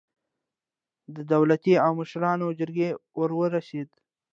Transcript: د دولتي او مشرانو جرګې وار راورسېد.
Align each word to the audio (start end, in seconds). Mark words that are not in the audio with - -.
د 1.15 1.17
دولتي 1.33 1.73
او 1.85 1.91
مشرانو 2.01 2.55
جرګې 2.59 2.89
وار 3.17 3.31
راورسېد. 3.33 3.89